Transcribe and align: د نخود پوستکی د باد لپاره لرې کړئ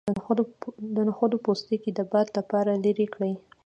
د 0.95 0.97
نخود 1.07 1.33
پوستکی 1.45 1.91
د 1.95 1.99
باد 2.11 2.27
لپاره 2.37 2.71
لرې 2.83 3.07
کړئ 3.13 3.33